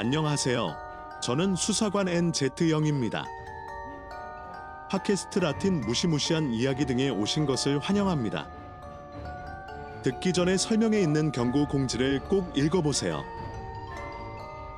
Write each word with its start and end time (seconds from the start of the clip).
안녕하세요. 0.00 0.76
저는 1.20 1.56
수사관 1.56 2.06
NZ영입니다. 2.06 3.26
팟캐스트 4.92 5.40
라틴 5.40 5.80
무시무시한 5.80 6.52
이야기 6.52 6.86
등에 6.86 7.08
오신 7.08 7.46
것을 7.46 7.80
환영합니다. 7.80 8.46
듣기 10.04 10.32
전에 10.32 10.56
설명에 10.56 11.00
있는 11.00 11.32
경고 11.32 11.66
공지를 11.66 12.20
꼭 12.28 12.56
읽어보세요. 12.56 13.24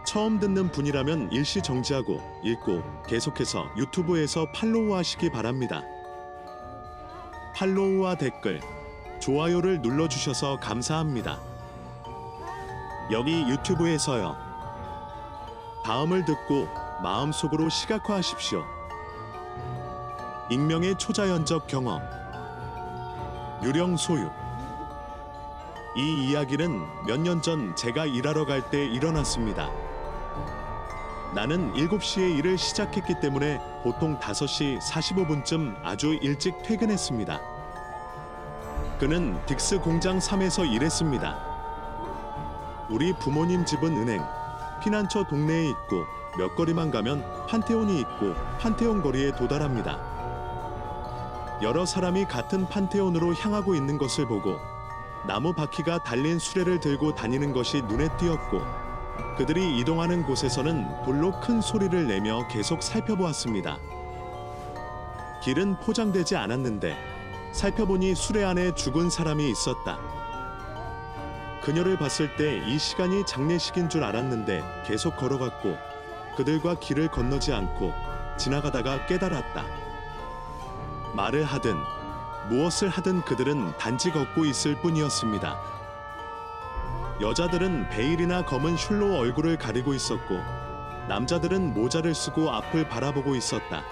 처음 0.07 0.39
듣는 0.39 0.71
분이라면 0.71 1.33
일시 1.33 1.61
정지하고 1.61 2.23
읽고 2.43 2.83
계속해서 3.07 3.67
유튜브에서 3.77 4.51
팔로우하시기 4.53 5.33
바랍니다. 5.33 5.83
팔로우와 7.57 8.15
댓글, 8.15 8.63
좋아요를 9.21 9.83
눌러주셔서 9.83 10.61
감사합니다. 10.61 11.39
여기 13.13 13.43
유튜브에서요. 13.51 14.50
다음을 15.85 16.25
듣고 16.25 16.69
마음속으로 17.03 17.69
시각화하십시오. 17.69 18.65
익명의 20.51 20.97
초자연적 20.99 21.67
경험. 21.67 22.03
유령 23.63 23.97
소유. 23.97 24.29
이 25.97 26.29
이야기는 26.31 27.05
몇 27.07 27.19
년 27.21 27.43
전 27.43 27.75
제가 27.77 28.07
일하러 28.07 28.45
갈 28.47 28.63
때 28.71 28.85
일어났습니다. 28.87 29.71
나는 31.35 31.73
7시에 31.75 32.39
일을 32.39 32.59
시작했기 32.59 33.21
때문에 33.21 33.61
보통 33.85 34.19
5시 34.19 34.81
45분쯤 34.81 35.77
아주 35.85 36.19
일찍 36.21 36.63
퇴근했습니다. 36.63 37.41
그는 38.99 39.41
딕스 39.47 39.81
공장 39.83 40.19
3에서 40.19 40.71
일했습니다. 40.71 41.51
우리 42.91 43.13
부모님 43.15 43.65
집은 43.65 43.97
은행, 43.97 44.23
피난처 44.81 45.25
동네에 45.25 45.69
있고 45.71 46.05
몇 46.39 46.55
거리만 46.57 46.91
가면 46.91 47.47
판테온이 47.47 48.01
있고 48.01 48.35
판테온 48.59 49.03
거리에 49.03 49.37
도달합니다. 49.37 49.99
여러 51.63 51.85
사람이 51.85 52.25
같은 52.25 52.67
판테온으로 52.69 53.35
향하고 53.35 53.75
있는 53.75 53.99
것을 53.99 54.27
보고 54.27 54.59
나무 55.27 55.53
바퀴가 55.53 56.03
달린 56.03 56.39
수레를 56.39 56.81
들고 56.81 57.15
다니는 57.15 57.53
것이 57.53 57.83
눈에 57.83 58.09
띄었고 58.17 58.63
그들이 59.37 59.79
이동하는 59.79 60.25
곳에서는 60.25 61.05
돌로 61.05 61.39
큰 61.41 61.61
소리를 61.61 62.07
내며 62.07 62.49
계속 62.49 62.83
살펴보았습니다. 62.83 63.79
길은 65.43 65.81
포장되지 65.81 66.37
않았는데 66.37 66.97
살펴보니 67.53 68.15
수레 68.15 68.45
안에 68.45 68.75
죽은 68.75 69.11
사람이 69.11 69.51
있었다. 69.51 69.99
그녀를 71.63 71.99
봤을 71.99 72.37
때 72.37 72.63
이 72.67 72.79
시간이 72.79 73.27
장례식인 73.27 73.89
줄 73.89 74.03
알았는데 74.05 74.63
계속 74.87 75.17
걸어갔고 75.17 75.77
그들과 76.37 76.79
길을 76.79 77.09
건너지 77.09 77.53
않고 77.53 77.93
지나가다가 78.39 79.07
깨달았다. 79.07 79.65
말을 81.15 81.45
하든 81.45 81.77
무엇을 82.49 82.89
하든 82.89 83.23
그들은 83.23 83.77
단지 83.77 84.11
걷고 84.11 84.45
있을 84.47 84.81
뿐이었습니다. 84.81 85.61
여자들은 87.21 87.91
베일이나 87.91 88.45
검은 88.47 88.77
슐로 88.79 89.19
얼굴을 89.19 89.59
가리고 89.59 89.93
있었고 89.93 90.37
남자들은 91.09 91.75
모자를 91.75 92.15
쓰고 92.15 92.51
앞을 92.51 92.89
바라보고 92.89 93.35
있었다. 93.35 93.83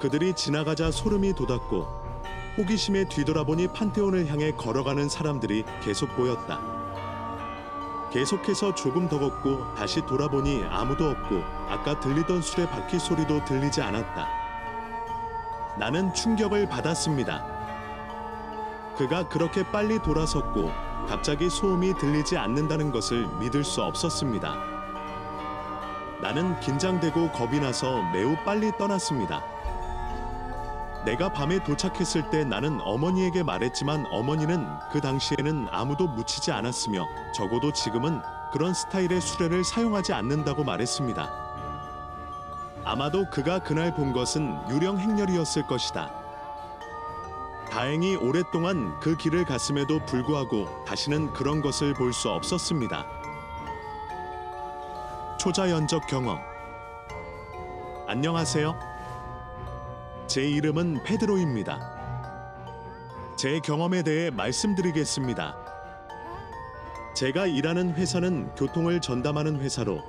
그들이 0.00 0.32
지나가자 0.34 0.90
소름이 0.90 1.34
돋았고 1.34 2.07
호기심에 2.58 3.04
뒤돌아보니 3.04 3.68
판테온을 3.68 4.26
향해 4.26 4.50
걸어가는 4.50 5.08
사람들이 5.08 5.64
계속 5.80 6.08
보였다. 6.16 6.60
계속해서 8.12 8.74
조금 8.74 9.08
더 9.08 9.20
걷고 9.20 9.74
다시 9.76 10.04
돌아보니 10.04 10.64
아무도 10.68 11.08
없고 11.08 11.40
아까 11.68 12.00
들리던 12.00 12.42
수레 12.42 12.68
바퀴 12.68 12.98
소리도 12.98 13.44
들리지 13.44 13.80
않았다. 13.80 14.26
나는 15.78 16.12
충격을 16.12 16.68
받았습니다. 16.68 17.46
그가 18.96 19.28
그렇게 19.28 19.62
빨리 19.62 20.02
돌아섰고 20.02 20.72
갑자기 21.06 21.48
소음이 21.48 21.96
들리지 21.98 22.36
않는다는 22.36 22.90
것을 22.90 23.28
믿을 23.38 23.62
수 23.62 23.82
없었습니다. 23.82 24.56
나는 26.20 26.58
긴장되고 26.58 27.30
겁이 27.30 27.60
나서 27.60 28.02
매우 28.10 28.34
빨리 28.44 28.72
떠났습니다. 28.76 29.57
내가 31.04 31.32
밤에 31.32 31.62
도착했을 31.62 32.28
때 32.30 32.44
나는 32.44 32.80
어머니에게 32.82 33.42
말했지만 33.42 34.06
어머니는 34.10 34.66
그 34.92 35.00
당시에는 35.00 35.68
아무도 35.70 36.06
묻히지 36.06 36.50
않았으며 36.52 37.06
적어도 37.34 37.72
지금은 37.72 38.20
그런 38.52 38.74
스타일의 38.74 39.20
수레를 39.20 39.64
사용하지 39.64 40.12
않는다고 40.12 40.64
말했습니다. 40.64 41.30
아마도 42.84 43.28
그가 43.30 43.58
그날 43.60 43.94
본 43.94 44.12
것은 44.12 44.58
유령 44.70 44.98
행렬이었을 44.98 45.66
것이다. 45.66 46.10
다행히 47.70 48.16
오랫동안 48.16 48.98
그 48.98 49.16
길을 49.16 49.44
갔음에도 49.44 49.98
불구하고 50.06 50.84
다시는 50.86 51.32
그런 51.34 51.60
것을 51.60 51.92
볼 51.94 52.12
수 52.12 52.30
없었습니다. 52.30 53.06
초자연적 55.38 56.06
경험. 56.06 56.38
안녕하세요. 58.06 58.87
제 60.28 60.42
이름은 60.42 61.04
페드로입니다. 61.04 61.80
제 63.38 63.60
경험에 63.60 64.02
대해 64.02 64.28
말씀드리겠습니다. 64.28 65.56
제가 67.14 67.46
일하는 67.46 67.94
회사는 67.94 68.54
교통을 68.54 69.00
전담하는 69.00 69.58
회사로 69.58 70.02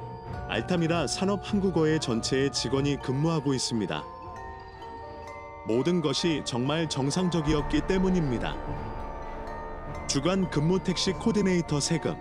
알타미라 0.49 1.07
산업 1.07 1.49
한국어의 1.49 2.01
전체의 2.01 2.51
직원이 2.51 2.97
근무하고 2.97 3.53
있습니다. 3.53 4.03
모든 5.65 6.01
것이 6.01 6.41
정말 6.43 6.89
정상적이었기 6.89 7.87
때문입니다. 7.87 8.57
주간 10.07 10.49
근무 10.49 10.83
택시 10.83 11.13
코디네이터 11.13 11.79
세금. 11.79 12.17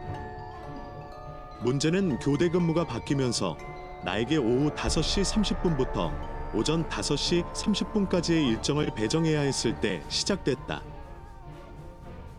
문제는 1.64 2.20
교대 2.20 2.48
근무가 2.48 2.84
바뀌면서 2.84 3.58
나에게 4.04 4.36
오후 4.36 4.70
5시 4.70 5.42
30분부터 5.42 6.37
오전 6.54 6.88
5시 6.88 7.44
30분까지의 7.52 8.48
일정을 8.48 8.90
배정해야 8.94 9.40
했을 9.40 9.78
때 9.80 10.02
시작됐다. 10.08 10.82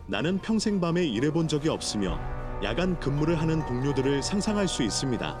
나는 0.06 0.38
평생 0.38 0.80
밤에 0.80 1.04
일해본 1.04 1.46
적이 1.46 1.68
없으며 1.68 2.18
야간 2.64 2.98
근무를 2.98 3.40
하는 3.40 3.64
동료들을 3.66 4.22
상상할 4.22 4.66
수 4.66 4.82
있습니다. 4.82 5.38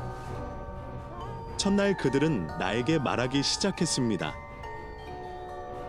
첫날 1.56 1.96
그들은 1.96 2.46
나에게 2.58 2.98
말하기 2.98 3.42
시작했습니다. 3.42 4.32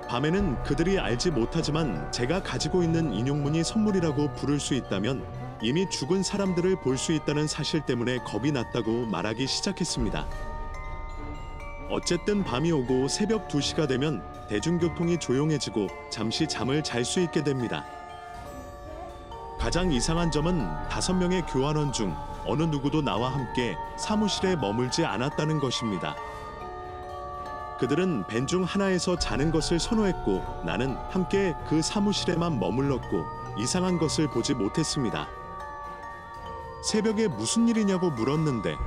밤에는 0.09 0.61
그들이 0.63 0.99
알지 0.99 1.31
못하지만 1.31 2.11
제가 2.11 2.43
가지고 2.43 2.83
있는 2.83 3.13
인용문이 3.13 3.63
선물이라고 3.63 4.33
부를 4.33 4.59
수 4.59 4.73
있다면 4.73 5.23
이미 5.61 5.87
죽은 5.89 6.23
사람들을 6.23 6.81
볼 6.81 6.97
수 6.97 7.13
있다는 7.13 7.47
사실 7.47 7.81
때문에 7.81 8.17
겁이 8.25 8.51
났다고 8.51 9.05
말하기 9.05 9.47
시작했습니다. 9.47 10.50
어쨌든 11.91 12.41
밤이 12.45 12.71
오고 12.71 13.09
새벽 13.09 13.49
2시가 13.49 13.85
되면 13.85 14.23
대중교통이 14.47 15.17
조용해지고 15.17 15.87
잠시 16.09 16.47
잠을 16.47 16.81
잘 16.83 17.03
수 17.03 17.19
있게 17.19 17.43
됩니다. 17.43 17.83
가장 19.59 19.91
이상한 19.91 20.31
점은 20.31 20.65
다섯 20.89 21.13
명의 21.13 21.41
교환원 21.41 21.91
중 21.91 22.15
어느 22.45 22.63
누구도 22.63 23.01
나와 23.01 23.29
함께 23.29 23.75
사무실에 23.97 24.55
머물지 24.55 25.03
않았다는 25.03 25.59
것입니다. 25.59 26.15
그들은 27.77 28.25
벤 28.27 28.47
중 28.47 28.63
하나에서 28.63 29.19
자는 29.19 29.51
것을 29.51 29.77
선호했고 29.77 30.63
나는 30.63 30.95
함께 31.09 31.53
그 31.67 31.81
사무실에만 31.81 32.57
머물렀고 32.57 33.25
이상한 33.57 33.99
것을 33.99 34.29
보지 34.29 34.53
못했습니다. 34.53 35.27
새벽에 36.85 37.27
무슨 37.27 37.67
일이냐고 37.67 38.09
물었는데 38.11 38.77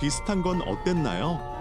비슷한 0.00 0.42
건 0.42 0.62
어땠나요? 0.62 1.55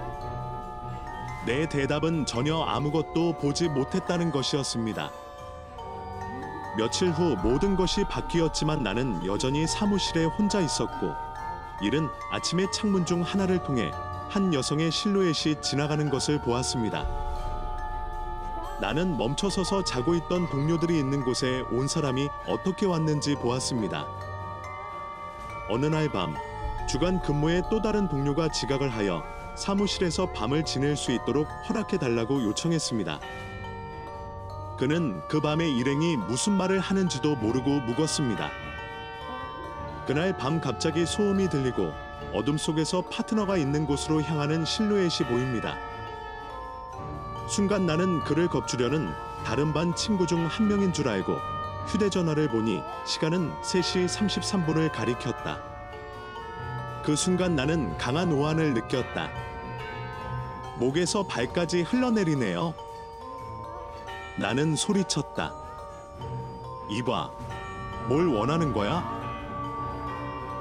내 1.46 1.70
대답은 1.70 2.26
전혀 2.26 2.60
아무것도 2.60 3.38
보지 3.38 3.70
못했다는 3.70 4.32
것이었습니다. 4.32 5.12
며칠 6.76 7.12
후 7.12 7.36
모든 7.38 7.76
것이 7.76 8.04
바뀌었지만 8.06 8.82
나는 8.82 9.24
여전히 9.26 9.68
사무실에 9.68 10.26
혼자 10.26 10.60
있었고 10.60 11.14
일은 11.82 12.10
아침에 12.32 12.66
창문 12.74 13.06
중 13.06 13.22
하나를 13.22 13.62
통해 13.62 13.92
한 14.28 14.54
여성의 14.54 14.92
실루엣이 14.92 15.62
지나가는 15.62 16.10
것을 16.10 16.42
보았습니다. 16.42 17.06
나는 18.82 19.16
멈춰서서 19.16 19.84
자고 19.84 20.16
있던 20.16 20.50
동료들이 20.50 20.98
있는 20.98 21.24
곳에 21.24 21.62
온 21.72 21.88
사람이 21.88 22.28
어떻게 22.48 22.88
왔는지 22.88 23.36
보았습니다. 23.36 24.06
어느 25.70 25.86
날 25.86 26.10
밤 26.10 26.36
주간 26.88 27.22
근무에 27.22 27.62
또 27.70 27.82
다른 27.82 28.08
동료가 28.10 28.50
지각을 28.50 28.90
하여 28.90 29.24
사무실에서 29.56 30.32
밤을 30.34 30.64
지낼 30.66 30.96
수 30.96 31.12
있도록 31.12 31.48
허락해 31.70 31.98
달라고 31.98 32.44
요청했습니다. 32.44 33.20
그는 34.78 35.22
그 35.30 35.40
밤에 35.40 35.70
일행이 35.70 36.18
무슨 36.18 36.54
말을 36.54 36.80
하는지도 36.80 37.36
모르고 37.38 37.80
묵었습니다. 37.82 38.52
그날 40.06 40.38
밤 40.38 40.60
갑자기 40.60 41.06
소음이 41.06 41.50
들리고 41.50 41.94
어둠 42.34 42.58
속에서 42.58 43.02
파트너가 43.04 43.58
있는 43.58 43.86
곳으로 43.86 44.22
향하는 44.22 44.66
실루엣이 44.66 45.28
보입니다. 45.30 45.78
순간 47.48 47.86
나는 47.86 48.20
그를 48.24 48.48
겁주려는 48.48 49.10
다른 49.46 49.74
반 49.74 49.96
친구 49.96 50.26
중 50.28 50.46
한 50.48 50.68
명인 50.68 50.92
줄 50.92 51.08
알고 51.08 51.38
휴대전화를 51.88 52.50
보니 52.50 52.82
시간은 53.06 53.54
3시 53.62 54.08
33분을 54.08 54.92
가리켰다. 54.92 55.75
그 57.06 57.16
순간 57.16 57.56
나는 57.56 57.96
강한 58.00 58.32
오한을 58.32 58.74
느꼈다. 58.74 59.30
목에서 60.80 61.22
발까지 61.28 61.84
흘러내리네요. 61.84 62.74
나는 64.40 64.76
소리쳤다. 64.76 65.54
이봐, 66.90 67.30
뭘 68.10 68.28
원하는 68.28 68.74
거야? 68.74 69.04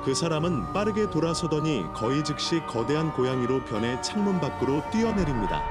그 0.04 0.14
사람은 0.14 0.74
빠르게 0.74 1.08
돌아서더니 1.08 1.86
거의 1.94 2.22
즉시 2.22 2.60
거대한 2.66 3.14
고양이로 3.14 3.64
변해 3.64 3.98
창문 4.02 4.38
밖으로 4.38 4.82
뛰어내립니다. 4.90 5.62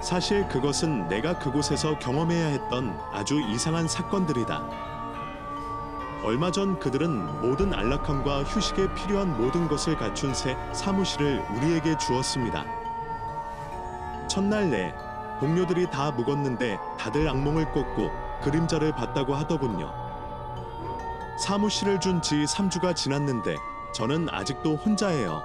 사실 0.00 0.46
그것은 0.46 1.08
내가 1.08 1.36
그곳에서 1.40 1.98
경험해야 1.98 2.46
했던 2.46 2.96
아주 3.12 3.40
이상한 3.40 3.88
사건들이다. 3.88 4.95
얼마 6.26 6.50
전 6.50 6.76
그들은 6.80 7.40
모든 7.40 7.72
안락함과 7.72 8.42
휴식에 8.42 8.92
필요한 8.94 9.40
모든 9.40 9.68
것을 9.68 9.96
갖춘 9.96 10.34
새 10.34 10.56
사무실을 10.72 11.40
우리에게 11.54 11.96
주었습니다. 11.98 12.64
첫날 14.26 14.68
내 14.68 14.92
동료들이 15.38 15.88
다 15.88 16.10
묵었는데 16.10 16.80
다들 16.98 17.28
악몽을 17.28 17.70
꿨고 17.70 18.10
그림자를 18.42 18.90
봤다고 18.90 19.36
하더군요. 19.36 19.92
사무실을 21.38 22.00
준 22.00 22.20
지 22.20 22.42
3주가 22.42 22.96
지났는데 22.96 23.56
저는 23.94 24.26
아직도 24.28 24.74
혼자예요. 24.74 25.40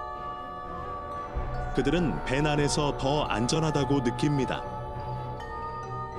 그들은 1.76 2.26
밴 2.26 2.48
안에서 2.48 2.98
더 2.98 3.26
안전하다고 3.26 4.00
느낍니다. 4.00 4.64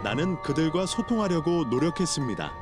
나는 0.05 0.41
그들과 0.43 0.87
소통하려고 0.87 1.64
노력했습니다. 1.64 2.62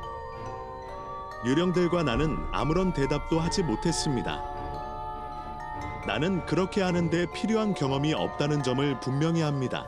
유령들과 1.45 2.03
나는 2.03 2.37
아무런 2.51 2.93
대답도 2.93 3.39
하지 3.39 3.63
못했습니다. 3.63 4.41
나는 6.05 6.45
그렇게 6.45 6.81
하는데 6.81 7.25
필요한 7.33 7.73
경험이 7.73 8.13
없다는 8.13 8.63
점을 8.63 8.99
분명히 8.99 9.41
합니다. 9.41 9.85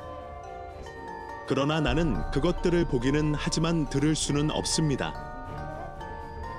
그러나 1.48 1.80
나는 1.80 2.20
그것들을 2.32 2.86
보기는 2.86 3.36
하지만 3.36 3.88
들을 3.90 4.16
수는 4.16 4.50
없습니다. 4.52 5.14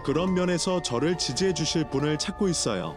그런 0.05 0.35
면에서 0.35 0.82
저를 0.82 1.17
지지해 1.17 1.55
주실 1.55 1.88
분을 1.88 2.19
찾고 2.19 2.49
있어요. 2.49 2.94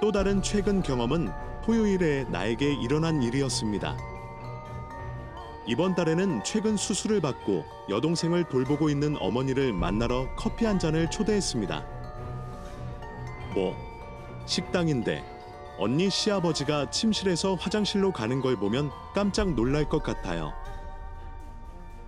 또 0.00 0.12
다른 0.12 0.40
최근 0.42 0.82
경험은 0.82 1.32
토요일에 1.64 2.24
나에게 2.30 2.74
일어난 2.74 3.22
일이었습니다. 3.22 4.13
이번 5.66 5.94
달에는 5.94 6.44
최근 6.44 6.76
수술을 6.76 7.22
받고 7.22 7.64
여동생을 7.88 8.44
돌보고 8.44 8.90
있는 8.90 9.16
어머니를 9.18 9.72
만나러 9.72 10.28
커피 10.36 10.66
한 10.66 10.78
잔을 10.78 11.10
초대했습니다. 11.10 11.86
뭐, 13.54 13.74
식당인데 14.44 15.24
언니 15.78 16.10
시아버지가 16.10 16.90
침실에서 16.90 17.54
화장실로 17.54 18.12
가는 18.12 18.42
걸 18.42 18.56
보면 18.56 18.90
깜짝 19.14 19.54
놀랄 19.54 19.88
것 19.88 20.02
같아요. 20.02 20.52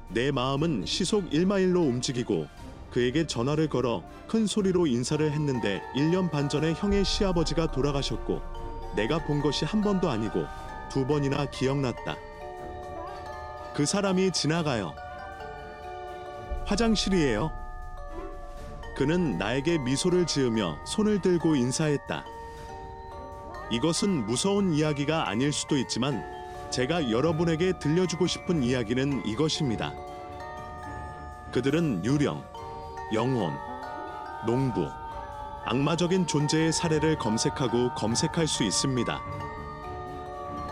내 0.09 0.31
마음은 0.31 0.85
시속 0.85 1.31
1마일로 1.31 1.77
움직이고 1.77 2.47
그에게 2.91 3.27
전화를 3.27 3.69
걸어 3.69 4.03
큰 4.29 4.47
소리로 4.47 4.87
인사를 4.87 5.33
했는데 5.33 5.83
1년 5.97 6.31
반 6.31 6.49
전에 6.49 6.75
형의 6.75 7.05
시아버지가 7.05 7.73
돌아가셨고 7.73 8.41
내가 8.97 9.25
본 9.25 9.41
것이 9.41 9.65
한 9.65 9.81
번도 9.81 10.11
아니고 10.11 10.45
두 10.91 11.07
번이나 11.07 11.51
기억났다. 11.51 12.17
그 13.77 13.85
사람이 13.85 14.31
지나가요. 14.31 14.95
화장실이에요. 16.65 17.53
그는 18.97 19.37
나에게 19.37 19.77
미소를 19.77 20.27
지으며 20.27 20.79
손을 20.87 21.21
들고 21.21 21.57
인사했다. 21.57 22.25
이것은 23.71 24.25
무서운 24.25 24.73
이야기가 24.73 25.29
아닐 25.29 25.53
수도 25.53 25.77
있지만 25.77 26.25
제가 26.71 27.11
여러분에게 27.11 27.79
들려주고 27.79 28.27
싶은 28.27 28.63
이야기는 28.63 29.27
이것입니다. 29.27 29.93
그들은 31.53 32.03
유령, 32.03 32.43
영혼, 33.13 33.53
농부, 34.47 34.89
악마적인 35.67 36.27
존재의 36.27 36.73
사례를 36.73 37.19
검색하고 37.19 37.93
검색할 37.95 38.47
수 38.47 38.65
있습니다. 38.65 39.21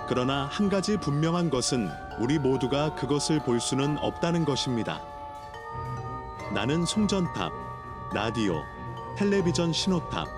그러나 0.06 0.49
한 0.51 0.69
가지 0.69 0.97
분명한 0.99 1.51
것은 1.51 1.91
우리 2.19 2.39
모두가 2.39 2.95
그것을 2.95 3.41
볼 3.41 3.61
수는 3.61 3.97
없다는 3.99 4.45
것입니다. 4.45 5.01
나는 6.53 6.85
송전탑, 6.85 7.53
라디오, 8.12 8.62
텔레비전 9.17 9.73
신호탑, 9.73 10.29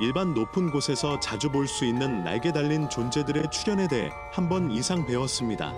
일반 0.00 0.34
높은 0.34 0.70
곳에서 0.70 1.18
자주 1.18 1.50
볼 1.50 1.66
수 1.66 1.84
있는 1.84 2.22
날개 2.22 2.52
달린 2.52 2.88
존재들의 2.88 3.50
출현에 3.50 3.88
대해 3.88 4.10
한 4.32 4.48
번 4.48 4.70
이상 4.70 5.04
배웠습니다. 5.04 5.72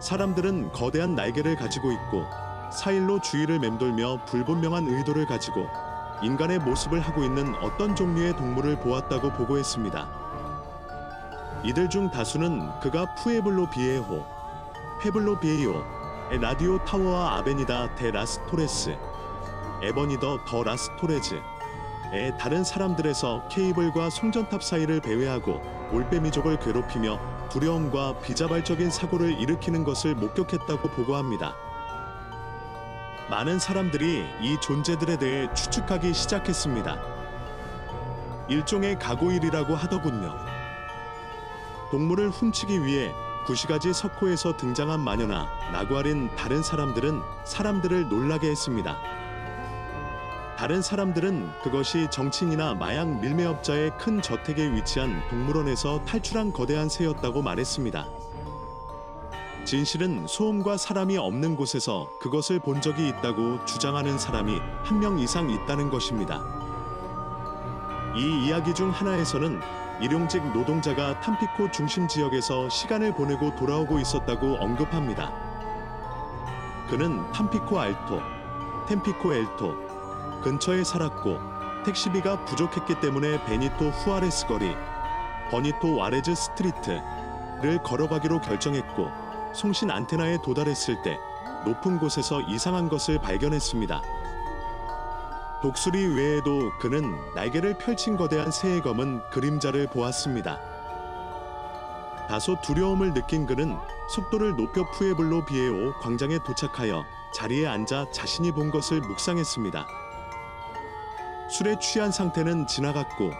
사람들은 0.00 0.70
거대한 0.72 1.14
날개를 1.16 1.56
가지고 1.56 1.90
있고 1.92 2.24
사일로 2.72 3.20
주위를 3.20 3.58
맴돌며 3.58 4.24
불분명한 4.26 4.86
의도를 4.86 5.26
가지고 5.26 5.66
인간의 6.22 6.60
모습을 6.60 7.00
하고 7.00 7.24
있는 7.24 7.54
어떤 7.56 7.96
종류의 7.96 8.36
동물을 8.36 8.78
보았다고 8.80 9.32
보고했습니다. 9.32 10.31
이들 11.64 11.88
중 11.88 12.10
다수는 12.10 12.80
그가 12.80 13.14
푸에블로 13.14 13.70
비에호, 13.70 14.26
페블로 15.00 15.38
비에요, 15.38 15.84
라디오 16.40 16.82
타워와 16.84 17.36
아베니다 17.36 17.94
데 17.94 18.10
라스토레스, 18.10 18.96
에버니더 19.80 20.40
더 20.44 20.64
라스토레즈, 20.64 21.40
의 22.12 22.36
다른 22.36 22.64
사람들에서 22.64 23.46
케이블과 23.48 24.10
송전탑 24.10 24.62
사이를 24.62 25.00
배회하고 25.00 25.62
올빼미족을 25.92 26.58
괴롭히며 26.58 27.48
두려움과 27.48 28.18
비자발적인 28.18 28.90
사고를 28.90 29.40
일으키는 29.40 29.84
것을 29.84 30.16
목격했다고 30.16 30.88
보고합니다. 30.88 31.54
많은 33.30 33.60
사람들이 33.60 34.26
이 34.40 34.60
존재들에 34.60 35.16
대해 35.16 35.54
추측하기 35.54 36.12
시작했습니다. 36.12 37.00
일종의 38.48 38.98
가고일이라고 38.98 39.76
하더군요. 39.76 40.51
동물을 41.92 42.30
훔치기 42.30 42.86
위해 42.86 43.14
구시가지 43.44 43.92
석호에서 43.92 44.56
등장한 44.56 44.98
마녀나 45.00 45.46
나구알인 45.72 46.34
다른 46.36 46.62
사람들은 46.62 47.20
사람들을 47.44 48.08
놀라게 48.08 48.48
했습니다. 48.50 48.96
다른 50.56 50.80
사람들은 50.80 51.50
그것이 51.62 52.08
정치인이나 52.10 52.74
마약 52.74 53.08
밀매업자의 53.20 53.98
큰 53.98 54.22
저택에 54.22 54.72
위치한 54.72 55.22
동물원에서 55.28 56.06
탈출한 56.06 56.54
거대한 56.54 56.88
새였다고 56.88 57.42
말했습니다. 57.42 58.06
진실은 59.66 60.26
소음과 60.26 60.78
사람이 60.78 61.18
없는 61.18 61.56
곳에서 61.56 62.08
그것을 62.20 62.58
본 62.60 62.80
적이 62.80 63.08
있다고 63.08 63.66
주장하는 63.66 64.18
사람이 64.18 64.58
한 64.82 64.98
명 64.98 65.18
이상 65.18 65.50
있다는 65.50 65.90
것입니다. 65.90 66.42
이 68.16 68.46
이야기 68.46 68.72
중 68.74 68.90
하나에서는 68.90 69.81
일용직 70.00 70.44
노동자가 70.52 71.20
탐피코 71.20 71.70
중심 71.70 72.08
지역에서 72.08 72.68
시간을 72.68 73.14
보내고 73.14 73.54
돌아오고 73.54 73.98
있었다고 73.98 74.56
언급합니다. 74.56 75.32
그는 76.90 77.30
탐피코 77.32 77.78
알토, 77.78 78.20
템피코 78.88 79.32
엘토, 79.32 79.74
근처에 80.42 80.84
살았고 80.84 81.38
택시비가 81.84 82.44
부족했기 82.44 83.00
때문에 83.00 83.44
베니토 83.44 83.90
후아레스 83.90 84.46
거리, 84.46 84.74
버니토 85.50 85.96
와레즈 85.96 86.34
스트리트를 86.34 87.82
걸어가기로 87.84 88.40
결정했고 88.40 89.08
송신 89.54 89.90
안테나에 89.90 90.38
도달했을 90.42 91.02
때 91.02 91.18
높은 91.64 91.98
곳에서 91.98 92.40
이상한 92.40 92.88
것을 92.88 93.20
발견했습니다. 93.20 94.02
독수리 95.62 96.16
외에도 96.16 96.72
그는 96.80 97.16
날개를 97.36 97.78
펼친 97.78 98.16
거대한 98.16 98.50
새의 98.50 98.82
검은 98.82 99.20
그림자를 99.30 99.86
보았습니다. 99.86 100.58
다소 102.28 102.56
두려움을 102.60 103.14
느낀 103.14 103.46
그는 103.46 103.76
속도를 104.12 104.56
높여 104.56 104.84
푸에블로 104.90 105.44
비에오 105.44 105.92
광장에 106.00 106.40
도착하여 106.44 107.04
자리에 107.32 107.68
앉아 107.68 108.10
자신이 108.10 108.50
본 108.50 108.72
것을 108.72 109.02
묵상했습니다. 109.02 109.86
술에 111.48 111.78
취한 111.78 112.10
상태는 112.10 112.66
지나갔고 112.66 113.30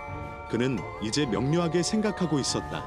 그는 0.49 0.79
이제 1.03 1.27
명료하게 1.27 1.83
생각하고 1.83 2.39
있었다. 2.39 2.85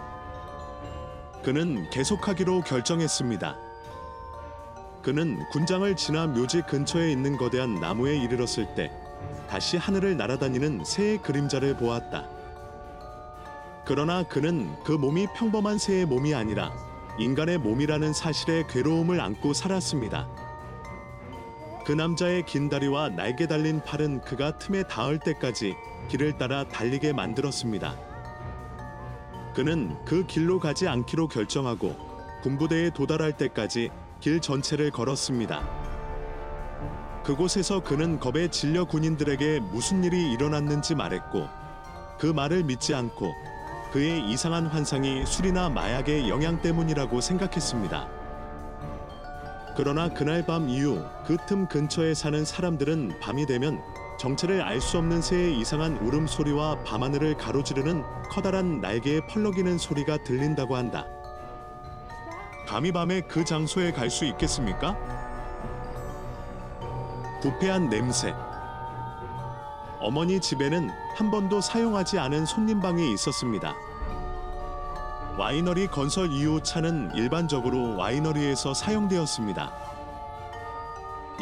그는 1.43 1.89
계속하기로 1.89 2.61
결정했습니다. 2.61 3.57
그는 5.01 5.43
군장을 5.51 5.93
지나 5.97 6.25
묘지 6.25 6.61
근처에 6.61 7.11
있는 7.11 7.35
거대한 7.35 7.75
나무에 7.75 8.15
이르렀을 8.15 8.73
때 8.75 8.91
다시 9.49 9.77
하늘을 9.77 10.17
날아다니는 10.17 10.83
새의 10.85 11.19
그림자를 11.19 11.77
보았다. 11.77 12.27
그러나 13.85 14.23
그는 14.23 14.75
그 14.83 14.91
몸이 14.91 15.27
평범한 15.35 15.77
새의 15.77 16.05
몸이 16.05 16.33
아니라 16.33 16.71
인간의 17.19 17.59
몸이라는 17.59 18.13
사실에 18.13 18.63
괴로움을 18.67 19.21
안고 19.21 19.53
살았습니다. 19.53 20.27
그 21.85 21.91
남자의 21.91 22.43
긴 22.45 22.67
다리와 22.67 23.09
날개 23.09 23.47
달린 23.47 23.81
팔은 23.83 24.21
그가 24.21 24.57
틈에 24.57 24.83
닿을 24.83 25.19
때까지 25.19 25.75
길을 26.09 26.37
따라 26.37 26.67
달리게 26.67 27.13
만들었습니다. 27.13 27.95
그는 29.53 29.95
그 30.03 30.25
길로 30.25 30.59
가지 30.59 30.87
않기로 30.87 31.27
결정하고 31.27 31.95
군부대에 32.41 32.89
도달할 32.89 33.37
때까지 33.37 33.91
길 34.19 34.41
전체를 34.41 34.91
걸었습니다. 34.91 35.84
그곳에서 37.25 37.79
그는 37.79 38.19
겁에 38.19 38.49
질려 38.49 38.85
군인들에게 38.85 39.59
무슨 39.59 40.03
일이 40.03 40.31
일어났는지 40.31 40.93
말했고 40.93 41.47
그 42.19 42.27
말을 42.27 42.63
믿지 42.63 42.93
않고 42.93 43.33
그의 43.91 44.29
이상한 44.29 44.67
환상이 44.67 45.25
술이나 45.25 45.69
마약의 45.69 46.29
영향 46.29 46.61
때문이라고 46.61 47.21
생각했습니다. 47.21 48.07
그러나 49.75 50.07
그날 50.09 50.45
밤 50.45 50.69
이후 50.69 51.03
그 51.25 51.37
틈 51.47 51.67
근처에 51.67 52.13
사는 52.13 52.45
사람들은 52.45 53.19
밤이 53.19 53.47
되면 53.47 53.81
정체를 54.19 54.61
알 54.61 54.79
수 54.79 54.99
없는 54.99 55.21
새의 55.21 55.59
이상한 55.59 55.97
울음소리와 55.97 56.83
밤하늘을 56.83 57.35
가로지르는 57.37 58.03
커다란 58.29 58.81
날개에 58.81 59.21
펄럭이는 59.27 59.77
소리가 59.79 60.23
들린다고 60.23 60.75
한다. 60.75 61.05
감히 62.67 62.91
밤에 62.91 63.21
그 63.21 63.43
장소에 63.43 63.91
갈 63.91 64.09
수 64.09 64.25
있겠습니까? 64.25 65.24
부패한 67.45 67.89
냄새. 67.89 68.35
어머니 69.99 70.39
집에는 70.39 70.89
한 71.15 71.29
번도 71.29 71.61
사용하지 71.61 72.17
않은 72.17 72.47
손님 72.47 72.81
방이 72.81 73.13
있었습니다. 73.13 73.75
와이너리 75.37 75.85
건설 75.87 76.31
이후 76.31 76.59
차는 76.63 77.11
일반적으로 77.13 77.97
와이너리에서 77.97 78.73
사용되었습니다. 78.73 79.71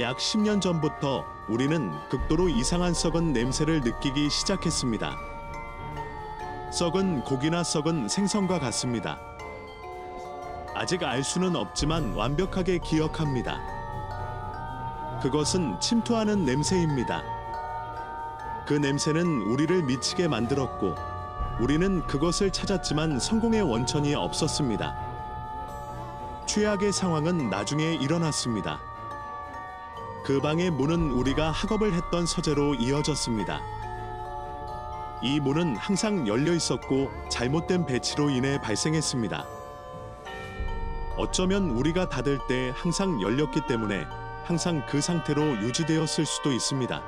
약 0.02 0.18
10년 0.18 0.60
전부터 0.60 1.24
우리는 1.48 1.94
극도로 2.10 2.50
이상한 2.50 2.94
썩은 2.94 3.32
냄새를 3.32 3.80
느끼기 3.80 4.30
시작했습니다. 4.30 5.16
썩은 6.74 7.24
고기나 7.24 7.64
썩은 7.64 8.10
생선과 8.10 8.60
같습니다. 8.60 9.22
아직 10.76 11.04
알 11.04 11.24
수는 11.24 11.56
없지만 11.56 12.14
완벽하게 12.14 12.80
기억합니다. 12.80 13.73
그것은 15.24 15.80
침투하는 15.80 16.44
냄새입니다. 16.44 17.24
그 18.68 18.74
냄새는 18.74 19.26
우리를 19.44 19.84
미치게 19.84 20.28
만들었고 20.28 20.96
우리는 21.62 22.06
그것을 22.08 22.52
찾았지만 22.52 23.22
성공의 23.22 23.62
원천이 23.62 24.16
없었습니다. 24.16 24.94
최악의 26.46 26.92
상황은 26.92 27.50
나중에 27.50 27.94
일어났습니다. 27.94 28.82
그 30.26 30.42
방의 30.42 30.70
문은 30.70 31.12
우리가 31.12 31.52
학업을 31.52 31.94
했던 31.94 32.26
서재로 32.26 32.76
이어졌습니다. 32.76 33.62
이 35.22 35.40
문은 35.40 35.78
항상 35.78 36.28
열려 36.28 36.54
있었고 36.54 37.10
잘못된 37.30 37.86
배치로 37.86 38.30
인해 38.30 38.60
발생했습니다. 38.60 39.46
어쩌면 41.16 41.70
우리가 41.70 42.10
닫을 42.10 42.40
때 42.50 42.74
항상 42.76 43.22
열렸기 43.22 43.62
때문에 43.68 44.06
항상 44.44 44.86
그 44.86 45.00
상태로 45.00 45.58
유지되었을 45.62 46.26
수도 46.26 46.52
있습니다. 46.52 47.02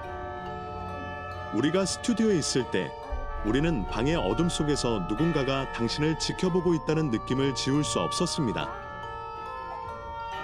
우리가 1.54 1.86
스튜디오에 1.86 2.38
있을 2.38 2.70
때 2.72 2.92
우리는 3.46 3.86
방의 3.88 4.16
어둠 4.16 4.50
속에서 4.50 5.06
누군가가 5.10 5.72
당신을 5.74 6.18
지켜보고 6.18 6.74
있다는 6.74 7.12
느낌을 7.12 7.54
지울 7.54 7.84
수 7.84 8.00
없었습니다. 8.00 8.74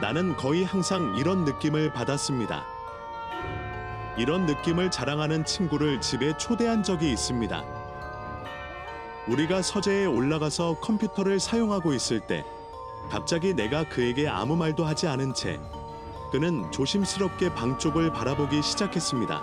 나는 0.02 0.36
거의 0.36 0.64
항상 0.66 1.16
이런 1.16 1.46
느낌을 1.46 1.94
받았습니다. 1.94 2.66
이런 4.18 4.46
느낌을 4.46 4.92
자랑하는 4.92 5.46
친구를 5.46 6.02
집에 6.02 6.36
초대한 6.38 6.84
적이 6.84 7.12
있습니다. 7.14 7.64
우리가 9.28 9.62
서재에 9.62 10.06
올라가서 10.06 10.80
컴퓨터를 10.82 11.40
사용하고 11.40 11.94
있을 11.94 12.20
때 12.20 12.46
갑자기 13.10 13.54
내가 13.54 13.88
그에게 13.88 14.28
아무 14.28 14.56
말도 14.56 14.86
하지 14.86 15.08
않은 15.08 15.34
채 15.34 15.60
그는 16.32 16.72
조심스럽게 16.72 17.54
방 17.54 17.78
쪽을 17.78 18.12
바라보기 18.14 18.62
시작했습니다. 18.62 19.42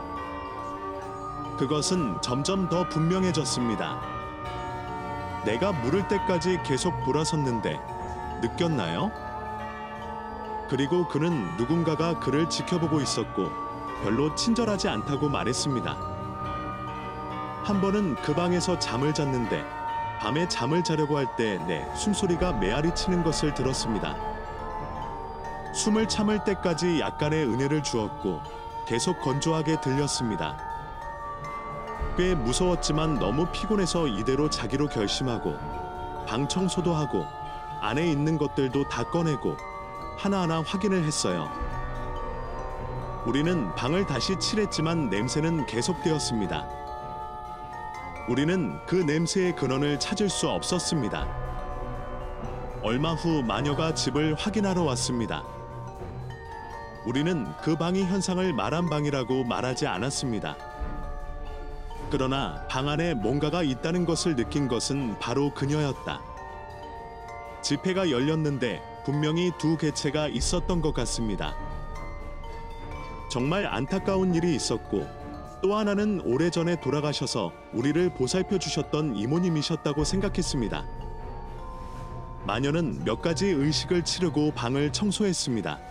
그것은 1.59 2.21
점점 2.23 2.69
더 2.69 2.89
분명해졌습니다. 2.89 4.01
내가 5.45 5.73
물을 5.73 6.07
때까지 6.09 6.61
계속 6.65 7.05
돌아섰는데 7.05 7.79
느꼈나요? 8.43 9.11
그리고 10.71 11.07
그는 11.09 11.57
누군가가 11.57 12.19
그를 12.21 12.49
지켜보고 12.49 13.01
있었고 13.01 13.51
별로 14.03 14.35
친절하지 14.35 14.89
않다고 14.89 15.29
말했습니다. 15.29 15.97
한 17.65 17.81
번은 17.81 18.15
그 18.23 18.35
방에서 18.35 18.79
잠을 18.79 19.13
잤는데 19.13 19.65
밤에 20.21 20.49
잠을 20.49 20.83
자려고 20.83 21.17
할 21.19 21.37
때 21.37 21.59
내 21.67 21.87
숨소리가 21.95 22.53
메아리 22.55 22.95
치는 22.95 23.23
것을 23.25 23.55
들었습니다. 23.55 24.17
숨을 25.73 26.09
참을 26.09 26.45
때까지 26.45 27.01
약간의 27.01 27.45
은혜를 27.45 27.83
주었고 27.83 28.41
계속 28.87 29.21
건조하게 29.21 29.81
들렸습니다. 29.81 30.57
꽤 32.17 32.35
무서웠지만 32.35 33.19
너무 33.19 33.47
피곤해서 33.53 34.09
이대로 34.09 34.51
자기로 34.51 34.89
결심하고 34.89 35.57
방 36.27 36.49
청소도 36.49 36.93
하고 36.93 37.25
안에 37.81 38.11
있는 38.11 38.39
것들도 38.39 38.89
다 38.89 39.05
꺼내고 39.05 39.57
하나하나 40.17 40.63
확인을 40.63 41.05
했어요. 41.05 41.49
우리는 43.25 43.75
방을 43.75 44.07
다시 44.07 44.39
칠했지만 44.39 45.11
냄새는 45.11 45.67
계속되었습니다. 45.67 46.67
우리는 48.29 48.81
그 48.87 48.97
냄새의 48.97 49.55
근원을 49.55 50.01
찾을 50.01 50.29
수 50.29 50.49
없었습니다. 50.49 51.27
얼마 52.83 53.15
후 53.15 53.43
마녀가 53.43 53.95
집을 53.95 54.35
확인하러 54.35 54.83
왔습니다. 54.83 55.45
우리는 57.09 57.47
그 57.63 57.75
방이 57.75 58.05
현상을 58.05 58.53
말한 58.53 58.91
방이라고 58.91 59.45
말하지 59.45 59.87
않았습니다. 59.87 60.59
그러나 62.11 62.63
방 62.69 62.87
안에 62.87 63.15
뭔가가 63.15 63.63
있다는 63.63 64.05
것을 64.05 64.37
느낀 64.37 64.69
것은 64.69 65.19
바로 65.19 65.55
그녀였다. 65.55 66.21
집회가 67.63 68.11
열렸는데 68.11 68.83
분명히 69.07 69.51
두 69.57 69.79
개체가 69.79 70.29
있었던 70.29 70.83
것 70.83 70.93
같습니다. 70.93 71.57
정말 73.31 73.65
안타까운 73.65 74.35
일이 74.35 74.55
있었고 74.55 75.07
또 75.63 75.77
하나는 75.77 76.21
오래전에 76.21 76.79
돌아가셔서 76.79 77.53
우리를 77.73 78.13
보살펴 78.17 78.59
주셨던 78.59 79.17
이모님이셨다고 79.17 80.05
생각했습니다. 80.05 80.85
마녀는 82.47 83.03
몇 83.05 83.23
가지 83.23 83.47
의식을 83.47 84.05
치르고 84.05 84.51
방을 84.51 84.93
청소했습니다. 84.93 85.89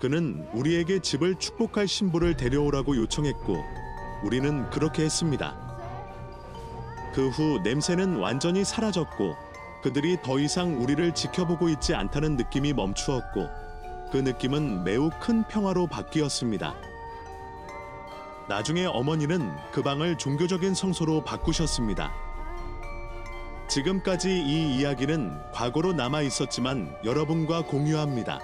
그는 0.00 0.48
우리에게 0.54 1.00
집을 1.00 1.34
축복할 1.34 1.86
신부를 1.86 2.36
데려오라고 2.36 2.96
요청했고 2.96 3.62
우리는 4.24 4.68
그렇게 4.70 5.04
했습니다. 5.04 5.68
그 7.14 7.28
후 7.28 7.60
냄새는 7.62 8.16
완전히 8.16 8.64
사라졌고 8.64 9.36
그들이 9.82 10.16
더 10.22 10.38
이상 10.38 10.80
우리를 10.80 11.12
지켜보고 11.14 11.68
있지 11.68 11.94
않다는 11.94 12.36
느낌이 12.36 12.72
멈추었고 12.72 13.48
그 14.10 14.16
느낌은 14.16 14.84
매우 14.84 15.10
큰 15.20 15.44
평화로 15.48 15.86
바뀌었습니다. 15.86 16.74
나중에 18.48 18.86
어머니는 18.86 19.52
그 19.70 19.82
방을 19.82 20.18
종교적인 20.18 20.74
성소로 20.74 21.24
바꾸셨습니다. 21.24 22.12
지금까지 23.68 24.30
이 24.30 24.78
이야기는 24.78 25.52
과거로 25.52 25.92
남아 25.92 26.22
있었지만 26.22 26.96
여러분과 27.04 27.66
공유합니다. 27.66 28.40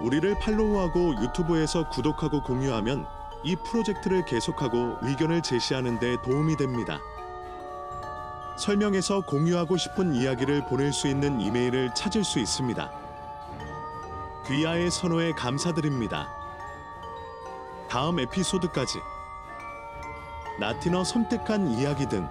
우리를 0.00 0.38
팔로우하고 0.38 1.22
유튜브에서 1.22 1.88
구독하고 1.88 2.42
공유하면 2.42 3.06
이 3.42 3.56
프로젝트를 3.56 4.24
계속하고 4.24 4.98
의견을 5.02 5.42
제시하는 5.42 5.98
데 5.98 6.16
도움이 6.22 6.56
됩니다. 6.56 6.98
설명에서 8.56 9.20
공유하고 9.22 9.76
싶은 9.76 10.14
이야기를 10.14 10.66
보낼 10.66 10.92
수 10.92 11.08
있는 11.08 11.40
이메일을 11.40 11.94
찾을 11.94 12.24
수 12.24 12.38
있습니다. 12.38 12.90
귀하의 14.46 14.90
선호에 14.90 15.32
감사드립니다. 15.32 16.28
다음 17.88 18.18
에피소드까지 18.20 18.98
라틴어 20.58 21.04
섬뜩한 21.04 21.68
이야기 21.72 22.06
등 22.08 22.28